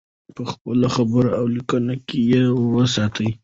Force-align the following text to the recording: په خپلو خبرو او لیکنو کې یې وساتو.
په 0.35 0.41
خپلو 0.51 0.87
خبرو 0.95 1.29
او 1.39 1.45
لیکنو 1.55 1.95
کې 2.07 2.17
یې 2.31 2.41
وساتو. 2.73 3.27